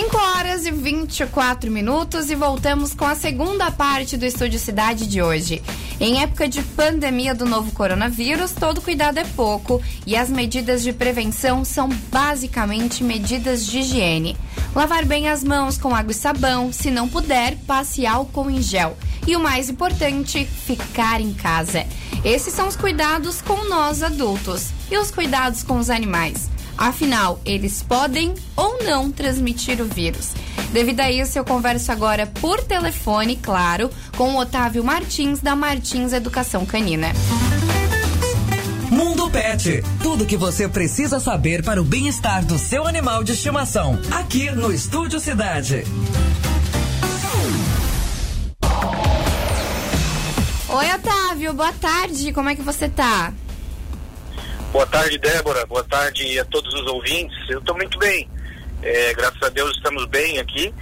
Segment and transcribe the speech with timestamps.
[0.00, 5.20] 5 horas e 24 minutos e voltamos com a segunda parte do Estúdio Cidade de
[5.20, 5.62] hoje.
[6.00, 10.90] Em época de pandemia do novo coronavírus, todo cuidado é pouco e as medidas de
[10.94, 14.38] prevenção são basicamente medidas de higiene.
[14.74, 18.96] Lavar bem as mãos com água e sabão, se não puder, passe álcool em gel.
[19.26, 21.84] E o mais importante, ficar em casa.
[22.24, 24.70] Esses são os cuidados com nós adultos.
[24.90, 26.48] E os cuidados com os animais?
[26.80, 30.30] Afinal, eles podem ou não transmitir o vírus.
[30.72, 36.14] Devido a isso, eu converso agora por telefone, claro, com o Otávio Martins, da Martins
[36.14, 37.08] Educação Canina.
[38.90, 39.84] Mundo Pet.
[40.02, 43.98] Tudo que você precisa saber para o bem-estar do seu animal de estimação.
[44.10, 45.84] Aqui no Estúdio Cidade.
[50.66, 52.32] Oi, Otávio, boa tarde.
[52.32, 53.34] Como é que você tá?
[54.72, 55.66] Boa tarde, Débora.
[55.66, 57.36] Boa tarde a todos os ouvintes.
[57.48, 58.28] Eu estou muito bem.
[58.82, 60.72] É, graças a Deus estamos bem aqui.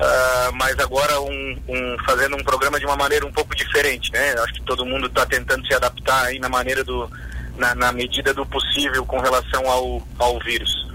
[0.00, 4.34] Uh, mas agora um, um, fazendo um programa de uma maneira um pouco diferente, né?
[4.42, 7.10] Acho que todo mundo está tentando se adaptar aí na maneira do,
[7.58, 10.88] na, na, medida do possível com relação ao, ao vírus.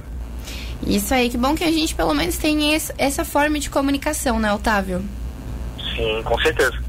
[0.88, 4.40] Isso aí, que bom que a gente pelo menos tem esse, essa forma de comunicação,
[4.40, 5.06] né, Otávio?
[5.96, 6.85] Sim, com certeza.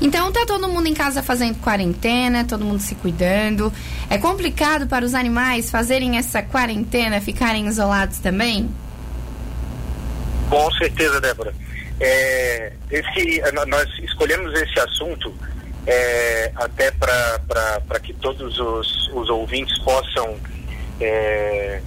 [0.00, 3.72] Então tá todo mundo em casa fazendo quarentena, todo mundo se cuidando.
[4.08, 8.70] É complicado para os animais fazerem essa quarentena, ficarem isolados também?
[10.48, 11.52] Com certeza, Débora.
[12.00, 15.34] É, esse, nós escolhemos esse assunto
[15.86, 20.36] é, até para que todos os, os ouvintes possam
[21.00, 21.80] é,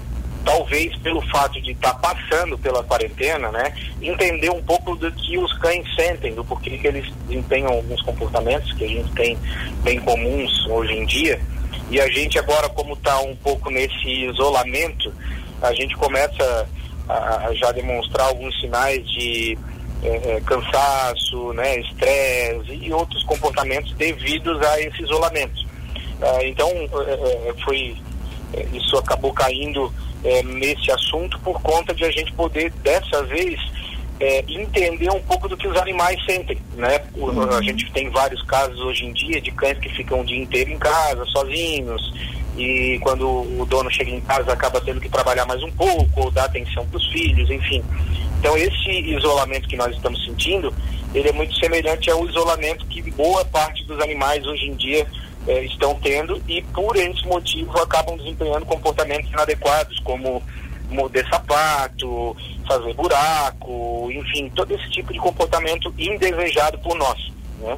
[0.44, 5.38] talvez pelo fato de estar tá passando pela quarentena, né, entender um pouco do que
[5.38, 9.38] os cães sentem, do porquê que eles desempenham alguns comportamentos que a gente tem
[9.84, 11.40] bem comuns hoje em dia.
[11.90, 15.14] E a gente agora, como está um pouco nesse isolamento,
[15.62, 16.68] a gente começa
[17.08, 19.58] a, a já demonstrar alguns sinais de
[20.04, 25.70] é, cansaço, né, estresse e outros comportamentos devidos a esse isolamento.
[26.22, 27.96] Ah, então, é, foi
[28.74, 29.92] isso acabou caindo
[30.24, 33.60] é, nesse assunto por conta de a gente poder, dessa vez,
[34.20, 37.02] é, entender um pouco do que os animais sentem, né?
[37.16, 37.42] Uhum.
[37.50, 40.70] A gente tem vários casos hoje em dia de cães que ficam o dia inteiro
[40.70, 42.14] em casa, sozinhos,
[42.56, 46.32] e quando o dono chega em casa acaba tendo que trabalhar mais um pouco, ou
[46.32, 47.84] dar atenção para os filhos, enfim.
[48.40, 50.74] Então esse isolamento que nós estamos sentindo,
[51.16, 55.08] ele é muito semelhante ao isolamento que boa parte dos animais hoje em dia
[55.48, 60.42] é, estão tendo e por esse motivo acabam desempenhando comportamentos inadequados, como
[60.90, 62.36] morder sapato,
[62.68, 67.32] fazer buraco, enfim, todo esse tipo de comportamento indesejado por nós.
[67.60, 67.78] Né?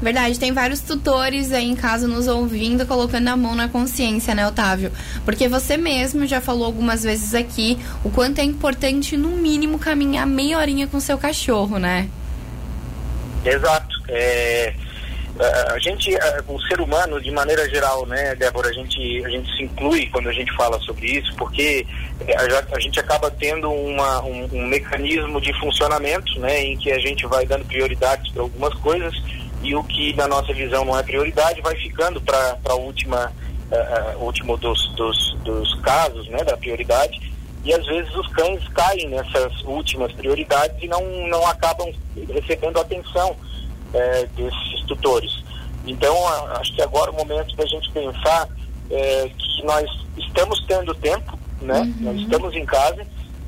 [0.00, 4.46] Verdade, tem vários tutores aí em casa nos ouvindo, colocando a mão na consciência, né,
[4.48, 4.90] Otávio?
[5.26, 10.26] Porque você mesmo já falou algumas vezes aqui o quanto é importante, no mínimo, caminhar
[10.26, 12.08] meia horinha com seu cachorro, né?
[13.44, 14.02] Exato.
[14.08, 14.72] É,
[15.40, 16.10] a gente,
[16.46, 20.28] o ser humano, de maneira geral, né, Débora, a gente, a gente se inclui quando
[20.28, 21.86] a gente fala sobre isso, porque
[22.26, 26.98] é, a, gente acaba tendo uma, um, um, mecanismo de funcionamento, né, em que a
[26.98, 29.14] gente vai dando prioridades para algumas coisas
[29.62, 33.32] e o que na nossa visão não é prioridade vai ficando para a última,
[33.70, 37.30] uh, último dos, dos, dos casos, né, da prioridade.
[37.64, 41.92] E às vezes os cães caem nessas últimas prioridades e não, não acabam
[42.28, 43.36] recebendo atenção
[43.94, 45.42] é, desses tutores.
[45.86, 46.14] Então,
[46.56, 48.48] acho que agora é o momento da gente pensar
[48.90, 51.80] é, que nós estamos tendo tempo, né?
[51.80, 51.94] Uhum.
[52.00, 53.06] Nós estamos em casa,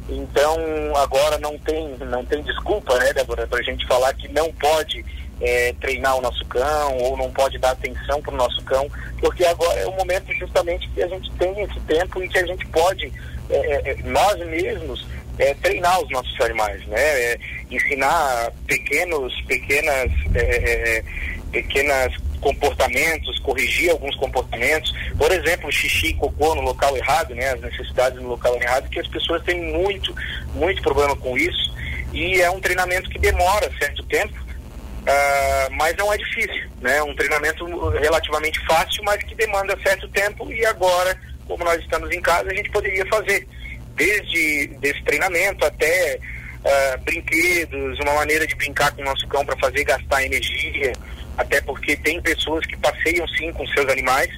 [0.08, 0.56] então
[0.96, 5.04] agora não tem, não tem desculpa, né, Débora, para a gente falar que não pode
[5.40, 8.88] é, treinar o nosso cão ou não pode dar atenção para o nosso cão,
[9.20, 12.46] porque agora é o momento justamente que a gente tem esse tempo e que a
[12.46, 13.12] gente pode,
[13.52, 15.06] é, é, é nós mesmos,
[15.38, 17.00] é, treinar os nossos animais, né?
[17.00, 17.38] É,
[17.70, 21.04] ensinar pequenos, pequenas, é, é,
[21.50, 27.50] pequenas comportamentos, corrigir alguns comportamentos, por exemplo, xixi e cocô no local errado, né?
[27.50, 30.14] As necessidades no local errado, que as pessoas têm muito,
[30.54, 31.72] muito problema com isso
[32.12, 37.02] e é um treinamento que demora certo tempo, uh, mas não é difícil, né?
[37.02, 41.18] Um treinamento relativamente fácil, mas que demanda certo tempo e agora,
[41.52, 43.46] como nós estamos em casa, a gente poderia fazer
[43.94, 46.18] desde desse treinamento até
[46.64, 50.94] uh, brinquedos, uma maneira de brincar com o nosso cão para fazer gastar energia,
[51.36, 54.30] até porque tem pessoas que passeiam sim com seus animais,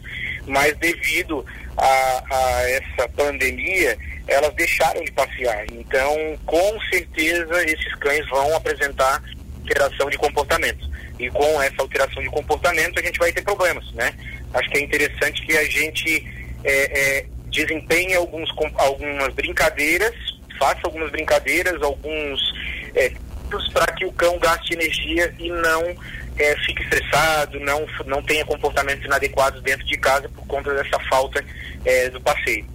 [0.45, 1.47] mas devido
[1.77, 3.97] a, a essa pandemia,
[4.27, 5.65] elas deixaram de passear.
[5.71, 9.23] Então, com certeza, esses cães vão apresentar
[9.61, 10.91] alteração de comportamento.
[11.21, 14.13] E com essa alteração de comportamento, a gente vai ter problemas, né?
[14.53, 20.15] Acho que é interessante que a gente é, é, desempenhe alguns, algumas brincadeiras
[20.59, 22.41] faça algumas brincadeiras, alguns
[22.95, 23.13] é,
[23.73, 25.95] para que o cão gaste energia e não
[26.39, 31.45] é, fique estressado, não, não tenha comportamentos inadequados dentro de casa por conta dessa falta
[31.85, 32.67] é, do passeio.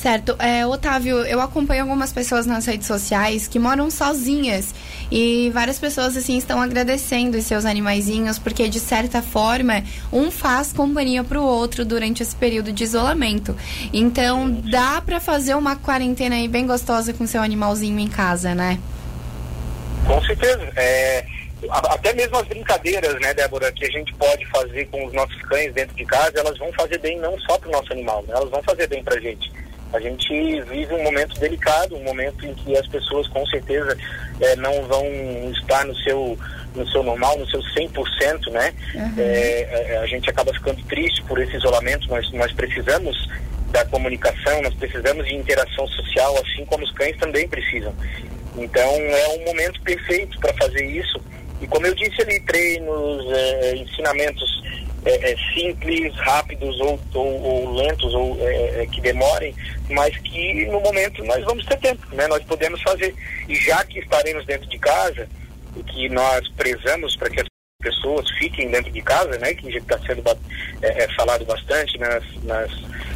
[0.00, 0.36] Certo.
[0.38, 4.74] É, Otávio, eu acompanho algumas pessoas nas redes sociais que moram sozinhas
[5.10, 9.82] e várias pessoas assim estão agradecendo os seus animaizinhos porque de certa forma
[10.12, 13.56] um faz companhia para o outro durante esse período de isolamento.
[13.92, 18.78] Então dá para fazer uma quarentena aí bem gostosa com seu animalzinho em casa, né?
[20.06, 20.70] Com certeza.
[20.76, 21.24] É,
[21.70, 25.72] até mesmo as brincadeiras, né, Débora, que a gente pode fazer com os nossos cães
[25.72, 28.50] dentro de casa, elas vão fazer bem não só para o nosso animal, né, elas
[28.50, 29.50] vão fazer bem para a gente.
[29.92, 33.96] A gente vive um momento delicado, um momento em que as pessoas com certeza
[34.40, 35.06] é, não vão
[35.52, 36.38] estar no seu
[36.74, 38.74] no seu normal, no seu 100%, né?
[38.94, 39.14] Uhum.
[39.16, 43.16] É, a gente acaba ficando triste por esse isolamento, nós, nós precisamos
[43.70, 47.94] da comunicação, nós precisamos de interação social, assim como os cães também precisam.
[48.56, 51.20] Então é um momento perfeito para fazer isso.
[51.60, 53.24] E como eu disse ali, treinos,
[53.74, 54.55] ensinamentos
[55.06, 59.54] é, é, simples, rápidos ou, ou, ou lentos ou é, é, que demorem,
[59.88, 62.26] mas que no momento nós vamos ter tempo, né?
[62.26, 63.14] Nós podemos fazer.
[63.48, 65.28] E já que estaremos dentro de casa,
[65.76, 67.46] e que nós prezamos para que as
[67.80, 69.54] pessoas fiquem dentro de casa, né?
[69.54, 70.24] Que está sendo
[70.82, 72.70] é, é, falado bastante nas, nas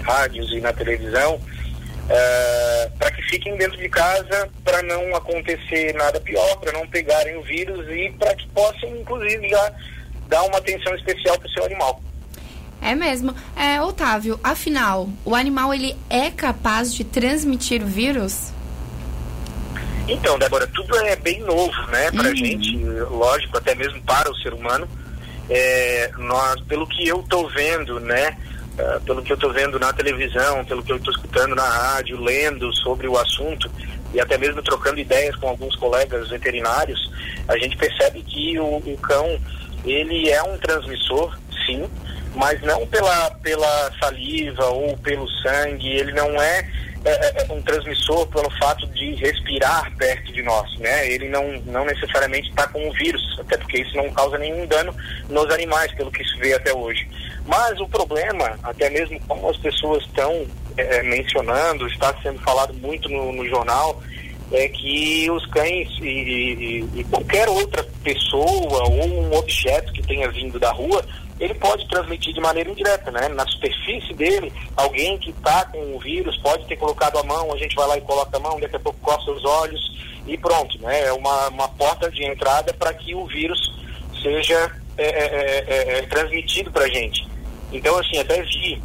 [0.05, 1.41] rádios e na televisão,
[2.99, 7.43] para que fiquem dentro de casa para não acontecer nada pior, para não pegarem o
[7.43, 9.75] vírus e para que possam, inclusive, já
[10.31, 12.01] dar uma atenção especial para o seu animal.
[12.81, 13.35] É mesmo.
[13.55, 18.53] É, Otávio, afinal, o animal ele é capaz de transmitir o vírus?
[20.09, 22.37] Então, Débora, tudo é bem novo, né, para uhum.
[22.37, 22.77] gente,
[23.11, 24.89] lógico, até mesmo para o ser humano.
[25.49, 28.37] É, nós, pelo que eu estou vendo, né,
[28.79, 32.21] uh, pelo que eu estou vendo na televisão, pelo que eu estou escutando na rádio,
[32.21, 33.71] lendo sobre o assunto
[34.13, 37.11] e até mesmo trocando ideias com alguns colegas veterinários,
[37.47, 39.39] a gente percebe que o, o cão
[39.85, 41.89] ele é um transmissor, sim,
[42.35, 46.69] mas não pela, pela saliva ou pelo sangue, ele não é,
[47.05, 51.09] é, é, é um transmissor pelo fato de respirar perto de nós, né?
[51.11, 54.95] Ele não, não necessariamente está com o vírus, até porque isso não causa nenhum dano
[55.29, 57.09] nos animais, pelo que se vê até hoje.
[57.47, 60.47] Mas o problema, até mesmo como as pessoas estão
[60.77, 64.01] é, mencionando, está sendo falado muito no, no jornal,
[64.53, 70.29] é que os cães e, e, e, qualquer outra pessoa ou um objeto que tenha
[70.31, 71.05] vindo da rua,
[71.39, 73.29] ele pode transmitir de maneira indireta, né?
[73.29, 77.57] Na superfície dele, alguém que está com o vírus pode ter colocado a mão, a
[77.57, 79.81] gente vai lá e coloca a mão, daqui a pouco coça os olhos
[80.27, 81.05] e pronto, né?
[81.05, 83.73] É uma, uma porta de entrada para que o vírus
[84.21, 87.27] seja é, é, é, é, é transmitido para a gente.
[87.73, 88.83] Então, assim, até vi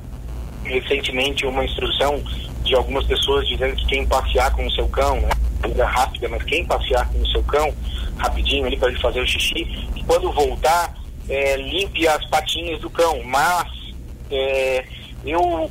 [0.64, 2.24] recentemente uma instrução
[2.64, 5.30] de algumas pessoas dizendo que quem passear com o seu cão, né?
[5.62, 7.74] Corrida rápida, mas quem passear com o seu cão,
[8.18, 10.96] rapidinho ali para ele fazer o xixi, quando voltar,
[11.30, 13.22] é, limpe as patinhas do cão.
[13.24, 13.68] Mas
[14.32, 14.86] é,
[15.26, 15.70] eu,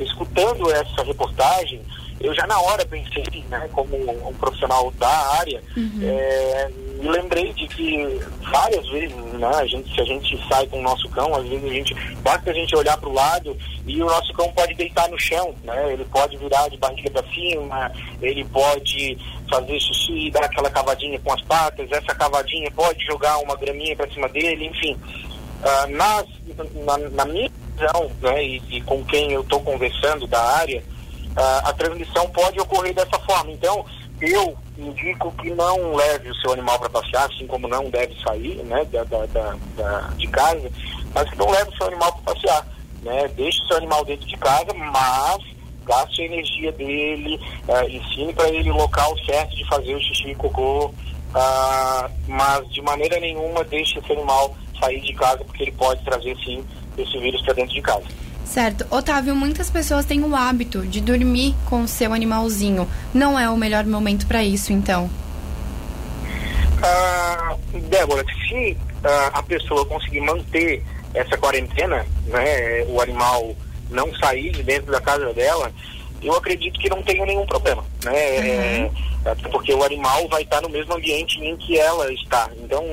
[0.00, 1.80] escutando essa reportagem,
[2.20, 3.96] eu já na hora pensei, né, como
[4.28, 5.08] um profissional da
[5.38, 6.00] área, uhum.
[6.02, 6.70] é,
[7.02, 8.20] me lembrei de que
[8.50, 11.64] várias vezes, né, a gente, se a gente sai com o nosso cão, às vezes
[11.64, 15.08] a gente, basta a gente olhar para o lado e o nosso cão pode deitar
[15.10, 19.18] no chão, né, ele pode virar de barriga para cima, ele pode
[19.50, 24.10] fazer xixi, dar aquela cavadinha com as patas, essa cavadinha pode jogar uma graminha para
[24.10, 24.96] cima dele, enfim.
[25.62, 26.26] Uh, nas,
[26.84, 30.80] na, na minha visão, né, e, e com quem eu estou conversando da área,
[31.36, 33.50] uh, a transmissão pode ocorrer dessa forma.
[33.50, 33.84] Então,
[34.20, 38.56] eu indico que não leve o seu animal para passear, assim como não deve sair
[38.64, 40.70] né, da, da, da, da, de casa,
[41.14, 42.66] mas que não leve o seu animal para passear.
[43.02, 43.28] Né?
[43.28, 45.42] Deixe o seu animal dentro de casa, mas
[45.84, 50.30] gaste a energia dele, uh, ensine para ele o local certo de fazer o xixi
[50.30, 55.72] e cocô, uh, mas de maneira nenhuma deixe esse animal sair de casa, porque ele
[55.72, 56.64] pode trazer sim
[56.96, 58.04] esse vírus para dentro de casa.
[58.52, 58.86] Certo.
[58.90, 62.86] Otávio, muitas pessoas têm o hábito de dormir com o seu animalzinho.
[63.14, 65.08] Não é o melhor momento para isso, então?
[66.82, 67.56] Ah,
[67.88, 73.56] Débora, se ah, a pessoa conseguir manter essa quarentena, né, o animal
[73.88, 75.72] não sair de dentro da casa dela,
[76.22, 78.88] eu acredito que não tenha nenhum problema, né?
[78.90, 79.12] Uhum.
[79.24, 82.84] É, porque o animal vai estar no mesmo ambiente em que ela está, então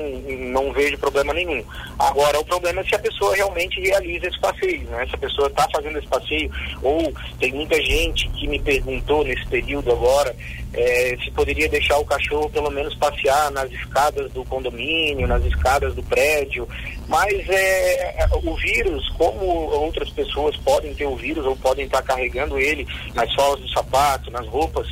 [0.52, 1.62] não vejo problema nenhum.
[1.98, 5.04] Agora, o problema é se a pessoa realmente realiza esse passeio, né?
[5.08, 6.50] Se a pessoa está fazendo esse passeio,
[6.82, 10.34] ou tem muita gente que me perguntou nesse período agora
[10.72, 15.94] é, se poderia deixar o cachorro pelo menos passear nas escadas do condomínio, nas escadas
[15.94, 16.68] do prédio,
[17.08, 22.58] mas é, o vírus, como outras pessoas podem ter o vírus ou podem estar carregando
[22.58, 24.86] ele nas solas do sapato, nas roupas,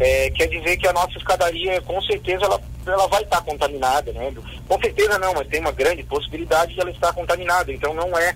[0.00, 4.32] é, quer dizer que a nossa escadaria, com certeza, ela, ela vai estar contaminada, né?
[4.66, 7.70] Com certeza não, mas tem uma grande possibilidade de ela estar contaminada.
[7.70, 8.34] Então não é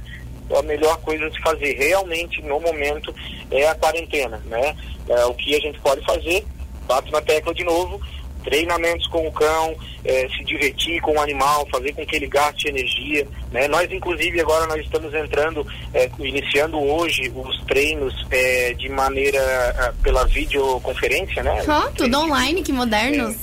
[0.54, 1.72] a melhor coisa se fazer.
[1.72, 3.14] Realmente, no momento,
[3.50, 4.76] é a quarentena, né?
[5.08, 6.44] É, o que a gente pode fazer,
[6.86, 7.98] bato na tecla de novo,
[8.44, 9.74] treinamentos com o cão,
[10.04, 13.26] é, se divertir com o animal, fazer com que ele gaste energia.
[13.50, 13.66] Né?
[13.68, 19.92] Nós, inclusive, agora nós estamos entrando, é, iniciando hoje os treinos é, de maneira é,
[20.02, 21.62] pela videoconferência, né?
[21.66, 23.36] Oh, tudo online, que modernos.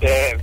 [0.00, 0.38] É, é,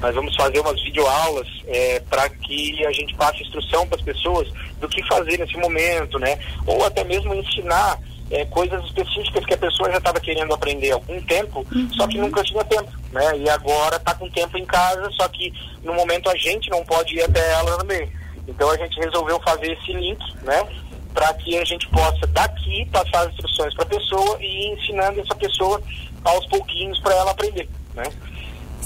[0.00, 4.48] nós vamos fazer umas videoaulas é, para que a gente passe instrução para as pessoas
[4.78, 6.38] do que fazer nesse momento, né?
[6.66, 7.98] Ou até mesmo ensinar
[8.30, 11.88] é, coisas específicas que a pessoa já estava querendo aprender há algum tempo, uhum.
[11.92, 13.38] só que nunca tinha tempo, né?
[13.38, 15.52] E agora está com tempo em casa, só que
[15.82, 18.10] no momento a gente não pode ir até ela também.
[18.48, 20.66] Então a gente resolveu fazer esse link, né?
[21.12, 25.20] Para que a gente possa daqui passar as instruções para a pessoa e ir ensinando
[25.20, 25.80] essa pessoa
[26.24, 28.04] aos pouquinhos para ela aprender, né?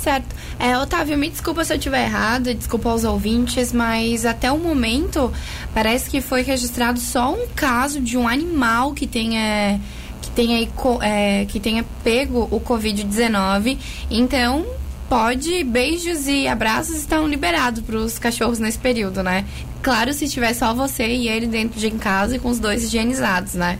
[0.02, 0.34] Certo.
[0.58, 5.32] É, Otávio, me desculpa se eu estiver errado, desculpa aos ouvintes, mas até o momento
[5.74, 9.80] parece que foi registrado só um caso de um animal que tenha
[10.22, 10.68] que tenha,
[11.02, 13.78] é, que tenha pego o Covid-19.
[14.10, 14.66] Então,
[15.08, 19.44] pode, beijos e abraços estão liberados para os cachorros nesse período, né?
[19.82, 23.54] Claro, se tiver só você e ele dentro de casa e com os dois higienizados,
[23.54, 23.78] né?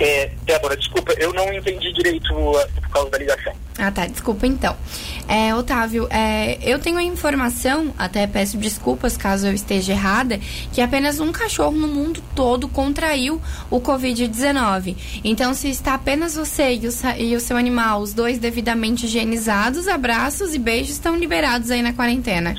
[0.00, 3.61] É, Débora, desculpa, eu não entendi direito uh, por causa da ligação.
[3.78, 4.06] Ah, tá.
[4.06, 4.76] Desculpa então.
[5.26, 10.38] É, Otávio, é, eu tenho a informação, até peço desculpas caso eu esteja errada,
[10.72, 14.96] que apenas um cachorro no mundo todo contraiu o Covid-19.
[15.24, 19.88] Então, se está apenas você e o, e o seu animal, os dois devidamente higienizados,
[19.88, 22.54] abraços e beijos estão liberados aí na quarentena.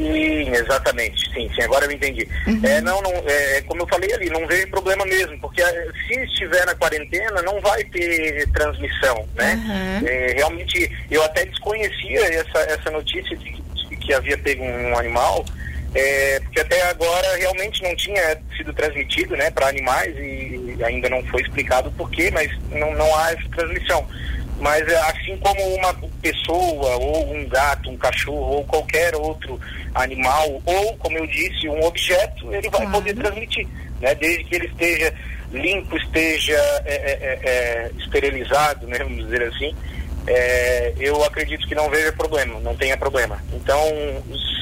[0.00, 1.30] Sim, exatamente.
[1.32, 2.26] Sim, sim, agora eu entendi.
[2.46, 2.60] Uhum.
[2.64, 6.18] É, não, não, é, como eu falei ali, não vejo problema mesmo, porque é, se
[6.24, 9.54] estiver na quarentena, não vai ter transmissão, né?
[9.54, 10.08] Uhum.
[10.08, 15.44] É, realmente, eu até desconhecia essa, essa notícia de, de que havia pego um animal,
[15.94, 21.22] é, porque até agora realmente não tinha sido transmitido né, para animais e ainda não
[21.24, 24.06] foi explicado por quê, mas não, não há essa transmissão.
[24.60, 29.58] Mas é, assim como uma pessoa, ou um gato, um cachorro, ou qualquer outro
[29.94, 33.66] animal, ou, como eu disse, um objeto, ele vai poder transmitir,
[34.00, 34.14] né?
[34.14, 35.14] Desde que ele esteja
[35.50, 38.98] limpo, esteja é, é, é, é, esterilizado, né?
[38.98, 39.74] Vamos dizer assim.
[40.26, 43.42] É, eu acredito que não veja problema, não tenha problema.
[43.54, 43.82] Então,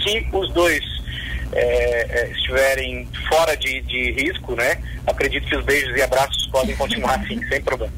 [0.04, 0.97] se os dois
[1.52, 4.78] é, é, estiverem fora de, de, risco, né?
[5.06, 7.92] Acredito que os beijos e abraços podem continuar assim, sem problema.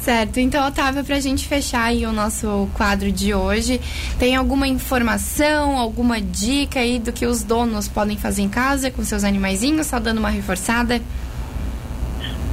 [0.00, 0.38] Certo.
[0.38, 3.80] Então, Otávio, para a gente fechar aí o nosso quadro de hoje,
[4.18, 9.02] tem alguma informação, alguma dica aí do que os donos podem fazer em casa com
[9.02, 11.00] seus animaizinhos, só dando uma reforçada?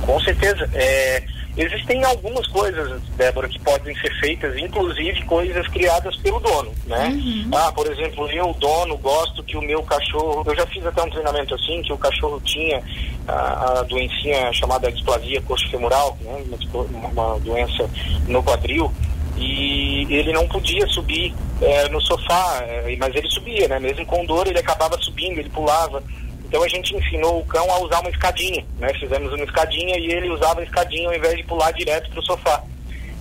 [0.01, 0.69] Com certeza.
[0.73, 1.23] É,
[1.57, 7.09] Existem algumas coisas, Débora, que podem ser feitas, inclusive coisas criadas pelo dono, né?
[7.09, 7.49] Uhum.
[7.53, 10.43] Ah, por exemplo, eu, dono, gosto que o meu cachorro...
[10.45, 12.81] Eu já fiz até um treinamento assim, que o cachorro tinha
[13.27, 16.43] a, a doencinha chamada displasia coxofemoral, né?
[16.73, 17.89] uma, uma doença
[18.27, 18.91] no quadril,
[19.37, 23.79] e ele não podia subir é, no sofá, é, mas ele subia, né?
[23.79, 26.03] Mesmo com dor, ele acabava subindo, ele pulava.
[26.51, 28.93] Então a gente ensinou o cão a usar uma escadinha, né?
[28.95, 32.25] Fizemos uma escadinha e ele usava a escadinha ao invés de pular direto para o
[32.25, 32.61] sofá.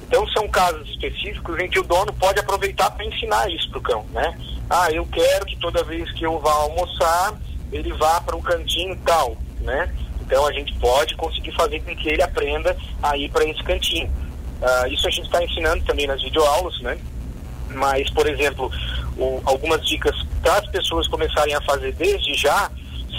[0.03, 3.83] Então são casos específicos em que o dono pode aproveitar para ensinar isso para o
[3.83, 4.37] cão, né?
[4.69, 7.39] Ah, eu quero que toda vez que eu vá almoçar,
[7.71, 9.95] ele vá para um cantinho tal, né?
[10.21, 14.11] Então a gente pode conseguir fazer com que ele aprenda a ir para esse cantinho.
[14.61, 16.99] Ah, isso a gente está ensinando também nas videoaulas, né?
[17.69, 18.69] Mas, por exemplo,
[19.17, 22.69] o, algumas dicas para as pessoas começarem a fazer desde já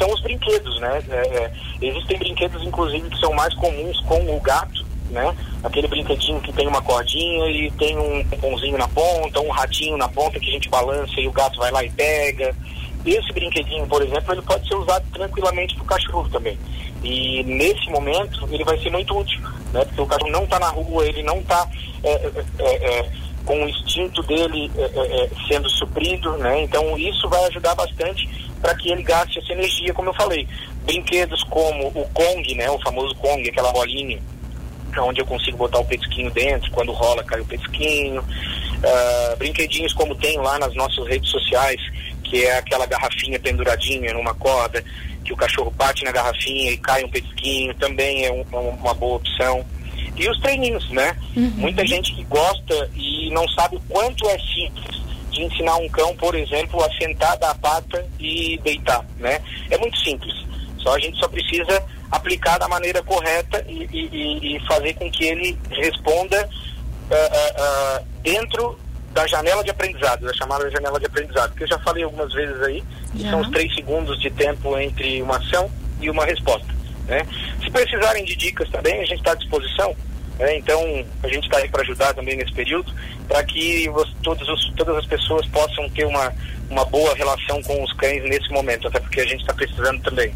[0.01, 1.03] são os brinquedos, né?
[1.09, 5.35] É, é, existem brinquedos, inclusive, que são mais comuns com o gato, né?
[5.63, 10.09] Aquele brinquedinho que tem uma cordinha e tem um pãozinho na ponta, um ratinho na
[10.09, 12.55] ponta que a gente balança e o gato vai lá e pega.
[13.05, 16.57] Esse brinquedinho, por exemplo, ele pode ser usado tranquilamente para o cachorro também.
[17.03, 19.39] E nesse momento ele vai ser muito útil,
[19.71, 19.85] né?
[19.85, 21.67] Porque o cachorro não está na rua, ele não está
[22.03, 23.11] é, é, é, é,
[23.45, 24.71] com o instinto dele
[25.47, 26.61] sendo suprido, né?
[26.61, 30.47] Então isso vai ajudar bastante para que ele gaste essa energia, como eu falei.
[30.85, 34.19] Brinquedos como o Kong, né, o famoso Kong, aquela bolinha,
[34.99, 38.21] onde eu consigo botar o petisquinho dentro, quando rola cai o petisquinho.
[38.21, 41.79] Uh, brinquedinhos como tem lá nas nossas redes sociais,
[42.23, 44.83] que é aquela garrafinha penduradinha numa corda,
[45.23, 49.17] que o cachorro bate na garrafinha e cai um petisquinho, também é um, uma boa
[49.17, 49.65] opção.
[50.15, 51.15] E os treininhos, né?
[51.35, 51.53] Uhum.
[51.57, 55.00] Muita gente que gosta e não sabe o quanto é simples
[55.31, 59.41] de ensinar um cão, por exemplo, a sentar da pata e deitar, né?
[59.69, 60.33] É muito simples.
[60.77, 65.25] Só a gente só precisa aplicar da maneira correta e, e, e fazer com que
[65.25, 68.77] ele responda uh, uh, dentro
[69.13, 72.61] da janela de aprendizado, da chamada janela de aprendizado, que eu já falei algumas vezes
[72.61, 72.83] aí,
[73.15, 75.69] que são os três segundos de tempo entre uma ação
[75.99, 76.67] e uma resposta.
[77.07, 77.25] Né?
[77.61, 79.95] Se precisarem de dicas também, a gente está à disposição.
[80.39, 80.57] Né?
[80.57, 80.81] Então,
[81.23, 82.93] a gente está aí para ajudar também nesse período,
[83.27, 86.33] para que os, todos os, todas as pessoas possam ter uma,
[86.69, 90.33] uma boa relação com os cães nesse momento, até porque a gente está precisando também.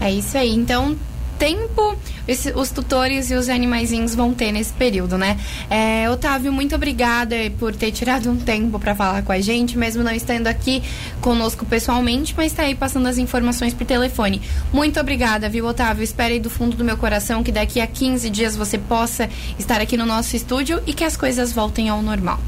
[0.00, 0.54] É isso aí.
[0.54, 0.96] Então,
[1.38, 5.38] tempo esse, os tutores e os animaizinhos vão ter nesse período, né?
[5.70, 10.02] É, Otávio, muito obrigada por ter tirado um tempo para falar com a gente, mesmo
[10.02, 10.82] não estando aqui
[11.20, 14.42] conosco pessoalmente, mas está aí passando as informações por telefone.
[14.72, 16.04] Muito obrigada, viu, Otávio?
[16.04, 19.28] Espero aí do fundo do meu coração que daqui a 15 dias você possa
[19.58, 22.38] estar aqui no nosso estúdio e que as coisas voltem ao normal.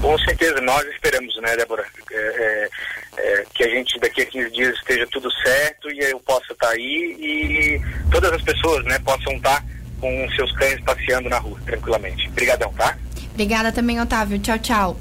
[0.00, 1.84] Com certeza, nós esperamos, né, Débora?
[2.10, 2.68] É, é,
[3.18, 6.68] é, que a gente daqui a 15 dias esteja tudo certo e eu possa estar
[6.68, 9.64] tá aí e todas as pessoas, né, possam estar tá
[10.00, 12.28] com seus cães passeando na rua, tranquilamente.
[12.28, 12.96] Obrigadão, tá?
[13.32, 14.38] Obrigada também, Otávio.
[14.38, 14.96] Tchau, tchau.